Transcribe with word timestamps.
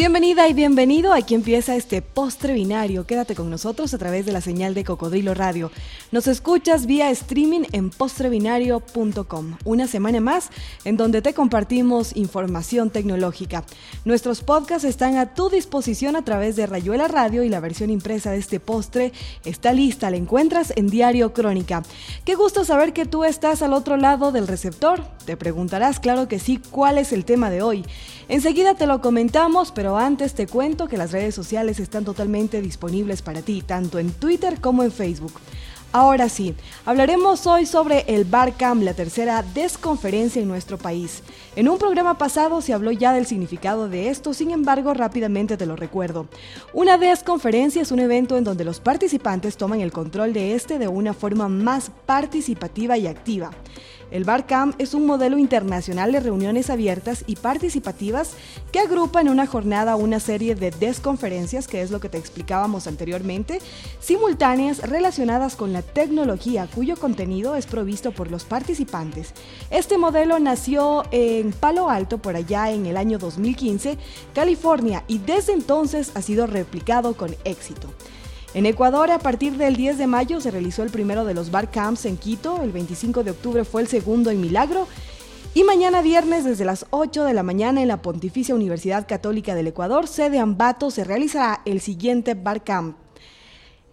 Bienvenida 0.00 0.48
y 0.48 0.54
bienvenido. 0.54 1.12
Aquí 1.12 1.34
empieza 1.34 1.76
este 1.76 2.00
postre 2.00 2.54
binario. 2.54 3.06
Quédate 3.06 3.34
con 3.34 3.50
nosotros 3.50 3.92
a 3.92 3.98
través 3.98 4.24
de 4.24 4.32
la 4.32 4.40
señal 4.40 4.72
de 4.72 4.82
Cocodrilo 4.82 5.34
Radio. 5.34 5.70
Nos 6.10 6.26
escuchas 6.26 6.86
vía 6.86 7.10
streaming 7.10 7.64
en 7.72 7.90
postrebinario.com. 7.90 9.58
Una 9.66 9.86
semana 9.86 10.22
más 10.22 10.48
en 10.86 10.96
donde 10.96 11.20
te 11.20 11.34
compartimos 11.34 12.16
información 12.16 12.88
tecnológica. 12.88 13.62
Nuestros 14.06 14.40
podcasts 14.40 14.88
están 14.88 15.18
a 15.18 15.34
tu 15.34 15.50
disposición 15.50 16.16
a 16.16 16.24
través 16.24 16.56
de 16.56 16.64
Rayuela 16.64 17.06
Radio 17.06 17.44
y 17.44 17.50
la 17.50 17.60
versión 17.60 17.90
impresa 17.90 18.30
de 18.30 18.38
este 18.38 18.58
postre 18.58 19.12
está 19.44 19.74
lista. 19.74 20.10
La 20.10 20.16
encuentras 20.16 20.72
en 20.76 20.86
Diario 20.86 21.34
Crónica. 21.34 21.82
Qué 22.24 22.36
gusto 22.36 22.64
saber 22.64 22.94
que 22.94 23.04
tú 23.04 23.24
estás 23.24 23.60
al 23.60 23.74
otro 23.74 23.98
lado 23.98 24.32
del 24.32 24.48
receptor. 24.48 25.04
Te 25.26 25.36
preguntarás, 25.36 26.00
claro 26.00 26.26
que 26.26 26.38
sí, 26.38 26.58
cuál 26.70 26.96
es 26.96 27.12
el 27.12 27.26
tema 27.26 27.50
de 27.50 27.60
hoy. 27.60 27.84
Enseguida 28.30 28.74
te 28.74 28.86
lo 28.86 29.00
comentamos, 29.00 29.72
pero 29.72 29.89
antes 29.96 30.34
te 30.34 30.46
cuento 30.46 30.88
que 30.88 30.96
las 30.96 31.12
redes 31.12 31.34
sociales 31.34 31.80
están 31.80 32.04
totalmente 32.04 32.60
disponibles 32.62 33.22
para 33.22 33.42
ti, 33.42 33.62
tanto 33.62 33.98
en 33.98 34.10
Twitter 34.12 34.60
como 34.60 34.82
en 34.82 34.92
Facebook. 34.92 35.32
Ahora 35.92 36.28
sí, 36.28 36.54
hablaremos 36.86 37.48
hoy 37.48 37.66
sobre 37.66 38.04
el 38.06 38.24
Barcam, 38.24 38.82
la 38.82 38.94
tercera 38.94 39.42
desconferencia 39.42 40.40
en 40.40 40.46
nuestro 40.46 40.78
país. 40.78 41.24
En 41.56 41.68
un 41.68 41.78
programa 41.78 42.16
pasado 42.16 42.60
se 42.60 42.72
habló 42.72 42.92
ya 42.92 43.12
del 43.12 43.26
significado 43.26 43.88
de 43.88 44.08
esto, 44.08 44.32
sin 44.32 44.52
embargo 44.52 44.94
rápidamente 44.94 45.56
te 45.56 45.66
lo 45.66 45.74
recuerdo. 45.74 46.28
Una 46.72 46.96
desconferencia 46.96 47.82
es 47.82 47.90
un 47.90 47.98
evento 47.98 48.36
en 48.36 48.44
donde 48.44 48.62
los 48.62 48.78
participantes 48.78 49.56
toman 49.56 49.80
el 49.80 49.90
control 49.90 50.32
de 50.32 50.54
este 50.54 50.78
de 50.78 50.86
una 50.86 51.12
forma 51.12 51.48
más 51.48 51.90
participativa 52.06 52.96
y 52.96 53.08
activa. 53.08 53.50
El 54.10 54.24
Barcamp 54.24 54.74
es 54.80 54.92
un 54.94 55.06
modelo 55.06 55.38
internacional 55.38 56.10
de 56.10 56.20
reuniones 56.20 56.68
abiertas 56.68 57.22
y 57.26 57.36
participativas 57.36 58.32
que 58.72 58.80
agrupa 58.80 59.20
en 59.20 59.28
una 59.28 59.46
jornada 59.46 59.94
una 59.94 60.18
serie 60.18 60.56
de 60.56 60.72
desconferencias, 60.72 61.68
que 61.68 61.80
es 61.80 61.90
lo 61.90 62.00
que 62.00 62.08
te 62.08 62.18
explicábamos 62.18 62.88
anteriormente, 62.88 63.60
simultáneas 64.00 64.78
relacionadas 64.80 65.54
con 65.54 65.72
la 65.72 65.82
tecnología 65.82 66.68
cuyo 66.74 66.96
contenido 66.96 67.54
es 67.54 67.66
provisto 67.66 68.10
por 68.10 68.30
los 68.30 68.44
participantes. 68.44 69.32
Este 69.70 69.96
modelo 69.96 70.40
nació 70.40 71.04
en 71.12 71.52
Palo 71.52 71.88
Alto 71.88 72.18
por 72.18 72.34
allá 72.34 72.70
en 72.70 72.86
el 72.86 72.96
año 72.96 73.18
2015, 73.18 73.96
California, 74.34 75.04
y 75.06 75.18
desde 75.18 75.52
entonces 75.52 76.10
ha 76.14 76.22
sido 76.22 76.46
replicado 76.46 77.16
con 77.16 77.36
éxito. 77.44 77.88
En 78.52 78.66
Ecuador, 78.66 79.12
a 79.12 79.20
partir 79.20 79.56
del 79.56 79.76
10 79.76 79.96
de 79.96 80.08
mayo 80.08 80.40
se 80.40 80.50
realizó 80.50 80.82
el 80.82 80.90
primero 80.90 81.24
de 81.24 81.34
los 81.34 81.52
bar 81.52 81.70
camps 81.70 82.04
en 82.04 82.16
Quito, 82.16 82.62
el 82.62 82.72
25 82.72 83.22
de 83.22 83.30
octubre 83.30 83.64
fue 83.64 83.82
el 83.82 83.86
segundo 83.86 84.30
en 84.30 84.40
Milagro 84.40 84.88
y 85.54 85.62
mañana 85.62 86.02
viernes 86.02 86.44
desde 86.44 86.64
las 86.64 86.86
8 86.90 87.22
de 87.22 87.32
la 87.32 87.44
mañana 87.44 87.80
en 87.80 87.86
la 87.86 88.02
Pontificia 88.02 88.56
Universidad 88.56 89.06
Católica 89.06 89.54
del 89.54 89.68
Ecuador, 89.68 90.08
sede 90.08 90.40
Ambato, 90.40 90.90
se 90.90 91.04
realizará 91.04 91.62
el 91.64 91.80
siguiente 91.80 92.34
bar 92.34 92.64
camp. 92.64 92.96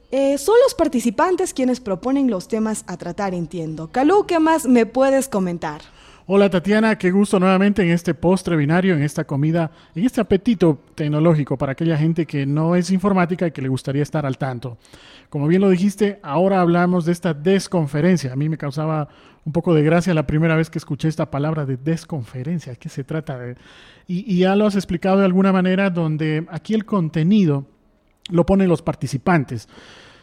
Eh, 0.09 0.39
son 0.39 0.55
los 0.64 0.73
participantes 0.73 1.53
quienes 1.53 1.80
proponen 1.80 2.31
los 2.31 2.47
temas 2.47 2.83
a 2.88 2.97
tratar, 2.97 3.36
entiendo. 3.36 3.92
Calú, 3.92 4.25
¿qué 4.25 4.39
más 4.39 4.66
me 4.66 4.88
puedes 4.88 5.27
comentar? 5.27 5.81
Hola 6.30 6.50
Tatiana, 6.50 6.97
qué 6.97 7.09
gusto 7.09 7.39
nuevamente 7.39 7.81
en 7.81 7.89
este 7.89 8.14
postre 8.14 8.58
binario, 8.58 8.94
en 8.94 9.02
esta 9.02 9.23
comida, 9.23 9.72
en 9.95 10.03
este 10.03 10.20
apetito 10.20 10.78
tecnológico 10.94 11.58
para 11.58 11.72
aquella 11.72 11.97
gente 11.97 12.25
que 12.25 12.45
no 12.45 12.75
es 12.75 12.92
informática 12.92 13.47
y 13.47 13.52
que 13.52 13.61
le 13.61 13.70
gustaría 13.70 14.03
estar 14.03 14.25
al 14.25 14.38
tanto. 14.38 14.78
Como 15.30 15.48
bien 15.48 15.61
lo 15.61 15.70
dijiste, 15.70 16.20
ahora 16.23 16.59
hablamos 16.59 17.05
de 17.05 17.14
esta 17.14 17.33
desconferencia. 17.33 18.33
A 18.33 18.36
mí 18.36 18.50
me 18.50 18.58
causaba 18.58 19.08
un 19.45 19.53
poco 19.53 19.73
de 19.73 19.83
gracia 19.83 20.14
la 20.14 20.28
primera 20.28 20.58
vez 20.58 20.70
que 20.70 20.80
escuché 20.80 21.08
esta 21.08 21.31
palabra 21.31 21.66
de 21.66 21.78
desconferencia. 21.78 22.75
¿Qué 22.75 22.89
se 22.89 23.05
trata 23.05 23.38
de? 23.38 23.55
Y, 24.05 24.30
y 24.30 24.39
ya 24.39 24.58
lo 24.58 24.67
has 24.67 24.75
explicado 24.75 25.20
de 25.20 25.25
alguna 25.25 25.53
manera 25.53 25.89
donde 25.89 26.45
aquí 26.50 26.73
el 26.73 26.83
contenido 26.83 27.67
lo 28.30 28.45
ponen 28.45 28.67
los 28.67 28.82
participantes. 28.82 29.70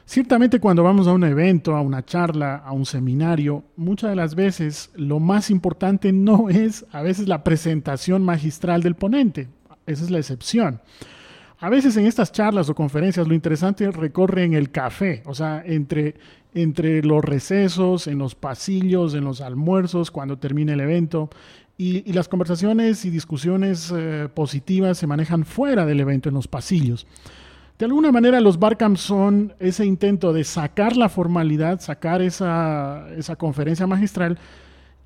Ciertamente 0.07 0.61
cuando 0.61 0.83
vamos 0.83 1.07
a 1.07 1.13
un 1.13 1.25
evento, 1.25 1.75
a 1.75 1.81
una 1.81 2.05
charla, 2.05 2.57
a 2.57 2.73
un 2.73 2.85
seminario, 2.85 3.65
muchas 3.77 4.11
de 4.11 4.17
las 4.17 4.35
veces 4.35 4.91
lo 4.95 5.19
más 5.19 5.51
importante 5.51 6.13
no 6.13 6.51
es 6.51 6.85
a 6.93 7.03
veces 7.03 7.27
la 7.27 7.43
presentación 7.43 8.23
magistral 8.23 8.83
del 8.83 8.97
ponente, 8.97 9.49
esa 9.87 10.05
es 10.05 10.11
la 10.11 10.19
excepción. 10.19 10.81
A 11.59 11.71
veces 11.71 11.97
en 11.97 12.05
estas 12.05 12.33
charlas 12.33 12.69
o 12.69 12.75
conferencias 12.75 13.27
lo 13.27 13.33
interesante 13.33 13.91
recorre 13.91 14.45
en 14.45 14.53
el 14.53 14.71
café, 14.71 15.23
o 15.25 15.35
sea, 15.35 15.63
entre, 15.65 16.17
entre 16.53 17.03
los 17.03 17.25
recesos, 17.25 18.07
en 18.07 18.19
los 18.19 18.35
pasillos, 18.35 19.15
en 19.15 19.25
los 19.25 19.41
almuerzos, 19.41 20.11
cuando 20.11 20.37
termina 20.37 20.75
el 20.75 20.81
evento. 20.81 21.31
Y, 21.79 22.13
las 22.13 22.29
conversaciones 22.29 23.05
y 23.07 23.11
discusiones 23.11 23.93
eh, 23.97 24.29
positivas 24.35 24.99
se 24.99 25.07
manejan 25.07 25.45
fuera 25.45 25.87
del 25.87 26.01
evento, 26.01 26.29
en 26.29 26.35
los 26.35 26.49
pasillos. 26.49 27.07
De 27.79 27.87
alguna 27.87 28.13
manera 28.13 28.41
los 28.41 28.61
Barcamps 28.61 29.01
son 29.01 29.53
ese 29.59 29.85
intento 29.85 30.33
de 30.33 30.45
sacar 30.45 30.97
la 30.97 31.09
formalidad, 31.09 31.81
sacar 31.81 32.23
esa, 32.23 33.09
conferencia 33.37 33.85
magistral 33.89 34.39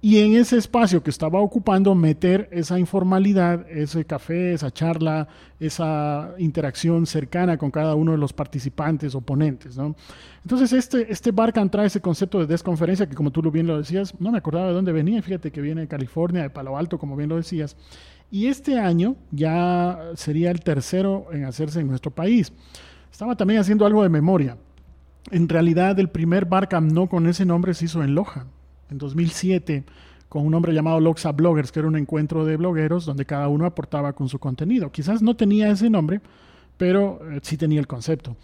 y 0.02 0.18
en 0.18 0.36
ese 0.36 0.58
espacio 0.58 1.02
que 1.02 1.08
estaba 1.08 1.40
ocupando 1.40 1.94
meter 1.94 2.46
esa 2.52 2.78
informalidad, 2.78 3.66
ese 3.70 4.04
café, 4.04 4.52
esa 4.52 4.70
charla, 4.70 5.28
esa 5.58 6.34
interacción 6.38 7.06
cercana 7.06 7.56
con 7.56 7.70
cada 7.70 7.94
uno 7.94 8.12
de 8.12 8.18
los 8.18 8.34
participantes 8.34 9.14
o 9.14 9.22
ponentes. 9.22 9.78
¿no? 9.78 9.96
Entonces 10.44 10.72
este, 10.74 11.10
este 11.10 11.32
Barcamp 11.32 11.72
trae 11.72 11.86
ese 11.86 12.02
concepto 12.02 12.38
de 12.38 12.46
desconferencia 12.46 13.08
que 13.08 13.16
como 13.16 13.30
tú 13.30 13.50
bien 13.50 13.66
lo 13.66 13.78
decías, 13.78 14.14
no 14.20 14.30
me 14.30 14.38
acordaba 14.38 14.68
de 14.68 14.74
dónde 14.74 14.92
venía, 14.92 15.22
fíjate 15.22 15.50
que 15.50 15.62
viene 15.62 15.80
de 15.80 15.88
California, 15.88 16.42
de 16.42 16.50
Palo 16.50 16.76
Alto, 16.76 16.98
como 16.98 17.16
bien 17.16 17.30
lo 17.30 17.36
decías, 17.36 17.76
y 18.30 18.46
este 18.46 18.78
año 18.78 19.16
ya 19.30 19.98
sería 20.14 20.50
el 20.50 20.60
tercero 20.60 21.26
en 21.32 21.44
hacerse 21.44 21.80
en 21.80 21.88
nuestro 21.88 22.10
país. 22.10 22.52
Estaba 23.10 23.36
también 23.36 23.60
haciendo 23.60 23.86
algo 23.86 24.02
de 24.02 24.08
memoria. 24.08 24.56
En 25.30 25.48
realidad, 25.48 25.98
el 25.98 26.08
primer 26.08 26.44
Barcamp 26.44 26.92
no 26.92 27.08
con 27.08 27.26
ese 27.26 27.44
nombre 27.44 27.74
se 27.74 27.86
hizo 27.86 28.02
en 28.02 28.14
Loja, 28.14 28.46
en 28.90 28.98
2007, 28.98 29.84
con 30.28 30.46
un 30.46 30.54
hombre 30.54 30.72
llamado 30.72 31.00
Loxa 31.00 31.32
Bloggers, 31.32 31.72
que 31.72 31.80
era 31.80 31.88
un 31.88 31.96
encuentro 31.96 32.44
de 32.44 32.56
blogueros 32.56 33.06
donde 33.06 33.24
cada 33.24 33.48
uno 33.48 33.64
aportaba 33.66 34.12
con 34.12 34.28
su 34.28 34.38
contenido. 34.38 34.92
Quizás 34.92 35.22
no 35.22 35.36
tenía 35.36 35.70
ese 35.70 35.88
nombre, 35.90 36.20
pero 36.76 37.20
eh, 37.30 37.40
sí 37.42 37.56
tenía 37.56 37.80
el 37.80 37.86
concepto. 37.86 38.36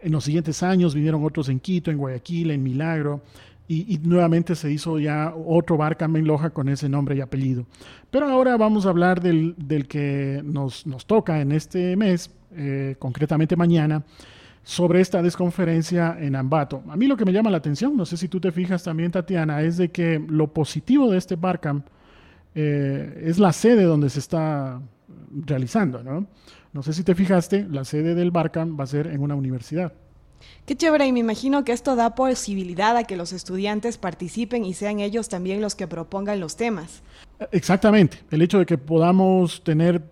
En 0.00 0.12
los 0.12 0.24
siguientes 0.24 0.62
años 0.62 0.94
vinieron 0.94 1.24
otros 1.24 1.48
en 1.48 1.60
Quito, 1.60 1.90
en 1.90 1.98
Guayaquil, 1.98 2.50
en 2.50 2.62
Milagro, 2.62 3.22
y, 3.66 3.98
nuevamente 4.02 4.54
se 4.54 4.70
hizo 4.70 4.98
ya 4.98 5.32
otro 5.34 5.76
bar 5.76 5.96
en 6.00 6.26
Loja 6.26 6.50
con 6.50 6.68
ese 6.68 6.88
nombre 6.88 7.16
y 7.16 7.20
apellido. 7.20 7.66
Pero 8.10 8.28
ahora 8.28 8.56
vamos 8.56 8.84
a 8.84 8.90
hablar 8.90 9.20
del, 9.22 9.54
que 9.88 10.42
nos, 10.44 10.84
toca 11.06 11.40
en 11.40 11.52
este 11.52 11.96
mes, 11.96 12.30
eh, 12.52 12.96
concretamente 12.98 13.56
mañana, 13.56 14.04
sobre 14.62 15.00
esta 15.00 15.22
desconferencia 15.22 16.16
en 16.18 16.36
Ambato. 16.36 16.82
A 16.88 16.96
mí 16.96 17.06
lo 17.06 17.16
que 17.16 17.24
me 17.24 17.32
llama 17.32 17.50
la 17.50 17.58
atención, 17.58 17.96
no 17.96 18.04
sé 18.04 18.16
si 18.16 18.28
tú 18.28 18.40
te 18.40 18.52
fijas 18.52 18.82
también, 18.82 19.10
Tatiana, 19.10 19.62
es 19.62 19.76
de 19.76 19.90
que 19.90 20.22
lo 20.26 20.52
positivo 20.52 21.10
de 21.10 21.18
este 21.18 21.36
Barcamp 21.36 21.86
eh, 22.54 23.22
es 23.24 23.38
la 23.38 23.52
sede 23.52 23.84
donde 23.84 24.10
se 24.10 24.20
está 24.20 24.80
realizando, 25.46 26.02
¿no? 26.02 26.26
No 26.72 26.82
sé 26.82 26.92
si 26.92 27.04
te 27.04 27.14
fijaste, 27.14 27.66
la 27.70 27.84
sede 27.84 28.14
del 28.14 28.30
Barcamp 28.30 28.78
va 28.78 28.84
a 28.84 28.88
ser 28.88 29.06
en 29.06 29.20
una 29.20 29.34
universidad. 29.34 29.92
Qué 30.66 30.76
chévere 30.76 31.06
y 31.06 31.12
me 31.12 31.20
imagino 31.20 31.62
que 31.62 31.72
esto 31.72 31.94
da 31.94 32.14
posibilidad 32.14 32.96
a 32.96 33.04
que 33.04 33.16
los 33.16 33.32
estudiantes 33.32 33.98
participen 33.98 34.64
y 34.64 34.72
sean 34.72 35.00
ellos 35.00 35.28
también 35.28 35.60
los 35.60 35.74
que 35.74 35.86
propongan 35.86 36.40
los 36.40 36.56
temas. 36.56 37.02
Exactamente, 37.50 38.18
el 38.30 38.42
hecho 38.42 38.60
de 38.60 38.66
que 38.66 38.78
podamos 38.78 39.62
tener 39.64 40.02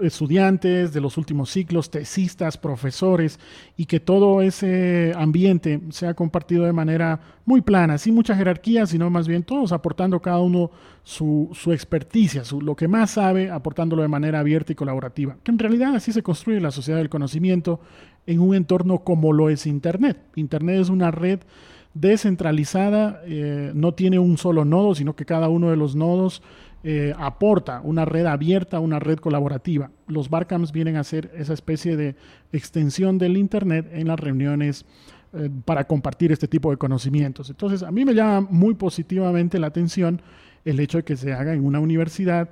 estudiantes 0.00 0.92
de 0.92 1.00
los 1.00 1.16
últimos 1.16 1.50
ciclos, 1.50 1.90
tesistas, 1.90 2.58
profesores 2.58 3.40
y 3.76 3.86
que 3.86 3.98
todo 3.98 4.42
ese 4.42 5.12
ambiente 5.16 5.80
sea 5.90 6.14
compartido 6.14 6.66
de 6.66 6.72
manera 6.72 7.18
muy 7.46 7.62
plana, 7.62 7.98
sin 7.98 8.14
mucha 8.14 8.36
jerarquía, 8.36 8.86
sino 8.86 9.08
más 9.10 9.26
bien 9.26 9.42
todos 9.42 9.72
aportando 9.72 10.20
cada 10.20 10.38
uno 10.40 10.70
su, 11.02 11.48
su 11.52 11.72
experticia, 11.72 12.44
su, 12.44 12.60
lo 12.60 12.76
que 12.76 12.86
más 12.86 13.12
sabe, 13.12 13.50
aportándolo 13.50 14.02
de 14.02 14.08
manera 14.08 14.38
abierta 14.38 14.72
y 14.72 14.76
colaborativa. 14.76 15.36
Que 15.42 15.50
en 15.50 15.58
realidad 15.58 15.96
así 15.96 16.12
se 16.12 16.22
construye 16.22 16.60
la 16.60 16.70
sociedad 16.70 16.98
del 16.98 17.08
conocimiento 17.08 17.80
en 18.26 18.40
un 18.40 18.54
entorno 18.54 19.00
como 19.00 19.32
lo 19.32 19.50
es 19.50 19.66
Internet. 19.66 20.18
Internet 20.36 20.80
es 20.80 20.88
una 20.88 21.10
red 21.10 21.40
descentralizada, 21.94 23.22
eh, 23.24 23.72
no 23.74 23.94
tiene 23.94 24.18
un 24.18 24.38
solo 24.38 24.64
nodo, 24.64 24.94
sino 24.94 25.16
que 25.16 25.24
cada 25.24 25.48
uno 25.48 25.70
de 25.70 25.76
los 25.76 25.96
nodos 25.96 26.42
eh, 26.82 27.12
aporta 27.18 27.80
una 27.82 28.04
red 28.04 28.26
abierta, 28.26 28.80
una 28.80 28.98
red 28.98 29.18
colaborativa. 29.18 29.90
Los 30.06 30.30
Barcamps 30.30 30.72
vienen 30.72 30.96
a 30.96 31.04
ser 31.04 31.30
esa 31.34 31.52
especie 31.52 31.96
de 31.96 32.16
extensión 32.52 33.18
del 33.18 33.36
Internet 33.36 33.90
en 33.92 34.08
las 34.08 34.20
reuniones 34.20 34.86
eh, 35.32 35.50
para 35.64 35.84
compartir 35.84 36.32
este 36.32 36.48
tipo 36.48 36.70
de 36.70 36.76
conocimientos. 36.76 37.50
Entonces, 37.50 37.82
a 37.82 37.90
mí 37.90 38.04
me 38.04 38.14
llama 38.14 38.46
muy 38.50 38.74
positivamente 38.74 39.58
la 39.58 39.66
atención 39.66 40.22
el 40.64 40.78
hecho 40.78 40.98
de 40.98 41.04
que 41.04 41.16
se 41.16 41.32
haga 41.32 41.54
en 41.54 41.64
una 41.64 41.80
universidad, 41.80 42.50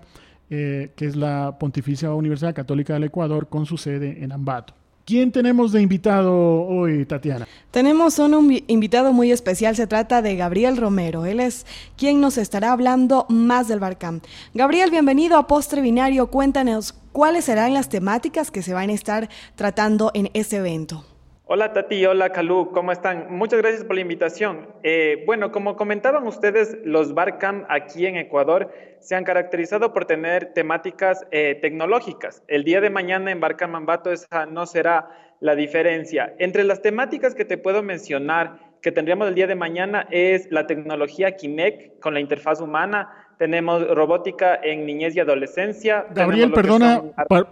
que 0.49 0.95
es 0.99 1.15
la 1.15 1.59
Pontificia 1.61 2.15
Universidad 2.15 2.55
Católica 2.55 2.95
del 2.95 3.05
Ecuador, 3.05 3.51
con 3.51 3.67
su 3.67 3.77
sede 3.77 4.25
en 4.25 4.33
Ambato. 4.33 4.78
¿Quién 5.09 5.33
tenemos 5.33 5.73
de 5.73 5.81
invitado 5.81 6.37
hoy, 6.67 7.07
Tatiana? 7.07 7.49
Tenemos 7.71 8.19
un 8.19 8.63
invitado 8.67 9.15
muy 9.15 9.33
especial, 9.33 9.75
se 9.75 9.87
trata 9.87 10.21
de 10.21 10.37
Gabriel 10.37 10.77
Romero. 10.77 11.25
Él 11.25 11.41
es 11.41 11.65
quien 11.97 12.21
nos 12.21 12.37
estará 12.37 12.73
hablando 12.73 13.25
más 13.31 13.69
del 13.69 13.81
Barcamp. 13.81 14.23
Gabriel, 14.53 14.91
bienvenido 14.91 15.39
a 15.39 15.47
Postre 15.47 15.81
Binario. 15.81 16.27
Cuéntanos 16.27 16.93
¿cuáles 17.13 17.47
serán 17.47 17.73
las 17.73 17.89
temáticas 17.89 18.51
que 18.51 18.61
se 18.61 18.75
van 18.75 18.91
a 18.91 18.93
estar 18.93 19.31
tratando 19.57 20.11
en 20.13 20.29
este 20.35 20.57
evento? 20.57 21.07
Hola 21.51 21.73
Tati, 21.73 22.05
hola 22.05 22.29
Calú, 22.29 22.73
¿cómo 22.73 22.93
están? 22.93 23.29
Muchas 23.31 23.63
gracias 23.63 23.83
por 23.83 23.95
la 23.95 24.03
invitación. 24.03 24.69
Eh, 24.83 25.23
bueno, 25.25 25.51
como 25.51 25.77
comentaban 25.77 26.27
ustedes, 26.27 26.77
los 26.85 27.15
Barcam 27.15 27.65
aquí 27.71 28.05
en 28.05 28.19
Ecuador 28.19 28.71
se 29.01 29.17
han 29.17 29.25
caracterizado 29.25 29.95
por 29.95 30.05
tener 30.05 30.53
temáticas 30.53 31.27
eh, 31.31 31.59
tecnológicas. 31.63 32.43
El 32.49 32.65
día 32.65 32.83
de 32.83 32.91
mañana 32.91 33.31
en 33.31 33.41
Barcam 33.41 33.75
Ambato 33.77 34.13
esa 34.13 34.45
no 34.45 34.67
será 34.67 35.09
la 35.41 35.55
diferencia. 35.55 36.35
Entre 36.39 36.65
las 36.65 36.83
temáticas 36.83 37.35
que 37.35 37.47
te 37.47 37.57
puedo 37.57 37.83
mencionar 37.83 38.59
que 38.83 38.93
tendríamos 38.93 39.27
el 39.27 39.35
día 39.35 39.47
de 39.47 39.55
mañana 39.55 40.07
es 40.11 40.53
la 40.53 40.67
tecnología 40.67 41.35
Kinect 41.35 41.99
con 42.01 42.13
la 42.13 42.21
interfaz 42.21 42.61
humana, 42.61 43.28
tenemos 43.39 43.87
robótica 43.89 44.59
en 44.63 44.85
niñez 44.85 45.15
y 45.17 45.21
adolescencia. 45.21 46.07
Gabriel, 46.15 46.53
perdona, 46.53 47.03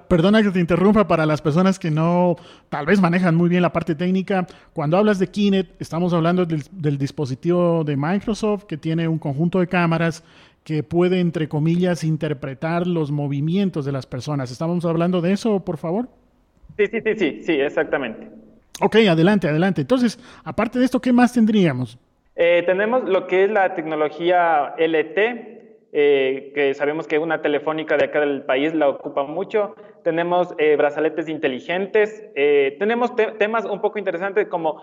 perdona 0.08 0.42
que 0.42 0.50
te 0.50 0.58
interrumpa 0.58 1.06
para 1.06 1.24
las 1.24 1.40
personas 1.40 1.78
que 1.78 1.90
no 1.90 2.36
tal 2.68 2.86
vez 2.86 3.00
manejan 3.00 3.34
muy 3.34 3.48
bien 3.48 3.62
la 3.62 3.72
parte 3.72 3.94
técnica. 3.94 4.46
Cuando 4.72 4.96
hablas 4.96 5.18
de 5.18 5.28
Kinect, 5.28 5.80
estamos 5.80 6.12
hablando 6.12 6.44
del, 6.44 6.62
del 6.72 6.98
dispositivo 6.98 7.84
de 7.84 7.96
Microsoft 7.96 8.64
que 8.64 8.76
tiene 8.76 9.06
un 9.06 9.18
conjunto 9.18 9.60
de 9.60 9.68
cámaras 9.68 10.24
que 10.64 10.82
puede, 10.82 11.20
entre 11.20 11.48
comillas, 11.48 12.02
interpretar 12.02 12.88
los 12.88 13.12
movimientos 13.12 13.84
de 13.84 13.92
las 13.92 14.04
personas. 14.04 14.50
¿Estamos 14.50 14.84
hablando 14.84 15.20
de 15.20 15.32
eso, 15.32 15.64
por 15.64 15.78
favor? 15.78 16.08
Sí, 16.76 16.86
sí, 16.88 17.00
sí, 17.00 17.14
sí, 17.16 17.42
sí, 17.44 17.52
exactamente. 17.52 18.28
Ok, 18.80 18.96
adelante, 19.08 19.48
adelante. 19.48 19.82
Entonces, 19.82 20.18
aparte 20.44 20.80
de 20.80 20.84
esto, 20.84 21.00
¿qué 21.00 21.12
más 21.12 21.32
tendríamos? 21.32 21.96
Eh, 22.34 22.64
tenemos 22.66 23.08
lo 23.08 23.26
que 23.26 23.44
es 23.44 23.50
la 23.50 23.74
tecnología 23.74 24.74
LT, 24.76 25.55
eh, 25.92 26.52
que 26.54 26.74
sabemos 26.74 27.06
que 27.06 27.18
una 27.18 27.40
telefónica 27.42 27.96
de 27.96 28.06
acá 28.06 28.20
del 28.20 28.42
país 28.42 28.74
la 28.74 28.88
ocupa 28.88 29.24
mucho. 29.24 29.74
Tenemos 30.02 30.54
eh, 30.58 30.76
brazaletes 30.76 31.28
inteligentes. 31.28 32.24
Eh, 32.34 32.76
tenemos 32.78 33.14
temas 33.38 33.64
un 33.64 33.80
poco 33.80 33.98
interesantes 33.98 34.48
como 34.48 34.82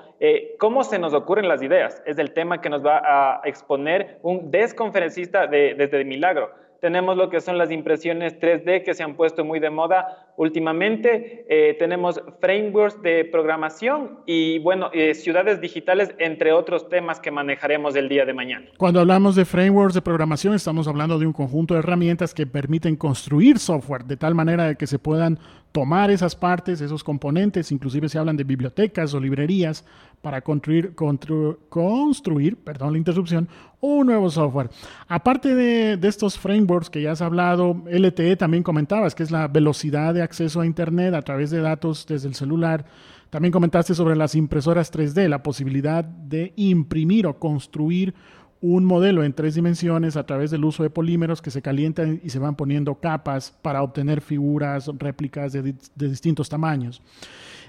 cómo 0.60 0.84
se 0.84 1.00
nos 1.00 1.14
ocurren 1.14 1.48
las 1.48 1.62
ideas. 1.62 2.02
Es 2.06 2.18
el 2.18 2.32
tema 2.34 2.62
que 2.62 2.70
nos 2.70 2.86
va 2.86 3.02
a 3.04 3.42
exponer 3.46 4.20
un 4.22 4.50
desconferencista 4.52 5.48
de, 5.48 5.76
desde 5.76 6.04
Milagro. 6.06 6.52
Tenemos 6.84 7.16
lo 7.16 7.30
que 7.30 7.40
son 7.40 7.58
las 7.58 7.72
impresiones 7.72 8.38
3D 8.42 8.84
que 8.84 8.94
se 8.94 9.04
han 9.04 9.16
puesto 9.16 9.46
muy 9.46 9.62
de 9.62 9.70
moda 9.70 10.34
últimamente. 10.36 11.46
Eh, 11.48 11.78
tenemos 11.80 12.22
frameworks 12.42 13.02
de 13.02 13.24
programación 13.24 14.20
y, 14.26 14.60
bueno, 14.60 14.90
eh, 14.92 15.14
ciudades 15.14 15.62
digitales, 15.62 16.14
entre 16.18 16.52
otros 16.52 16.90
temas 16.90 17.22
que 17.22 17.32
manejaremos 17.32 17.96
el 17.96 18.10
día 18.10 18.26
de 18.26 18.34
mañana. 18.34 18.66
Cuando 18.76 19.00
hablamos 19.00 19.38
de 19.38 19.46
frameworks 19.46 19.94
de 19.94 20.02
programación, 20.02 20.56
estamos 20.56 20.86
hablando 20.90 21.18
de 21.18 21.26
un 21.26 21.32
conjunto 21.32 21.74
de 21.74 21.80
herramientas 21.80 22.34
que 22.34 22.46
permiten 22.46 22.98
construir 22.98 23.60
software 23.60 24.04
de 24.04 24.18
tal 24.18 24.36
manera 24.36 24.76
que 24.76 24.86
se 24.86 25.00
puedan 25.00 25.40
tomar 25.74 26.12
esas 26.12 26.36
partes, 26.36 26.80
esos 26.82 27.04
componentes, 27.04 27.72
inclusive 27.72 28.08
se 28.08 28.20
hablan 28.20 28.38
de 28.38 28.44
bibliotecas 28.44 29.14
o 29.14 29.20
librerías 29.20 29.84
para 30.22 30.42
construir, 30.42 30.94
construir 30.96 32.58
perdón 32.58 32.94
la 32.94 33.00
interrupción, 33.00 33.50
un 33.82 34.06
nuevo 34.06 34.30
software. 34.30 34.70
Aparte 35.08 35.54
de, 35.56 35.98
de, 35.98 36.08
estos 36.08 36.38
frameworks 36.38 36.90
que 36.90 37.02
ya 37.02 37.12
has 37.12 37.22
hablado, 37.22 37.84
LTE 37.90 38.38
también 38.38 38.64
comentabas, 38.64 39.16
que 39.16 39.24
es 39.24 39.32
la 39.32 39.48
velocidad 39.48 40.14
de 40.14 40.22
acceso 40.22 40.62
a 40.62 40.66
Internet 40.66 41.16
a 41.16 41.24
través 41.24 41.50
de 41.50 41.60
datos 41.60 42.06
desde 42.08 42.28
el 42.28 42.36
celular. 42.36 42.86
También 43.32 43.52
comentaste 43.52 43.96
sobre 43.96 44.16
las 44.16 44.36
impresoras 44.36 44.94
3D, 44.94 45.28
la 45.28 45.42
posibilidad 45.42 46.04
de 46.04 46.54
imprimir 46.56 47.26
o 47.26 47.40
construir 47.40 48.14
un 48.64 48.86
modelo 48.86 49.26
en 49.26 49.34
tres 49.34 49.56
dimensiones 49.56 50.16
a 50.16 50.26
través 50.26 50.50
del 50.50 50.64
uso 50.64 50.84
de 50.84 50.90
polímeros 50.90 51.42
que 51.42 51.52
se 51.52 51.62
calientan 51.62 52.22
y 52.24 52.30
se 52.30 52.40
van 52.40 52.56
poniendo 52.56 52.96
capas 52.96 53.54
para 53.62 53.84
obtener 53.84 54.22
figuras, 54.22 54.90
réplicas 54.98 55.52
de, 55.52 55.76
distintos 55.96 56.48
tamaños. 56.48 57.02